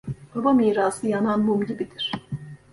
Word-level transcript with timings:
Baba 0.35 0.53
mirası 0.53 1.07
yanan 1.07 1.39
mum 1.41 1.65
gibidir. 1.65 2.11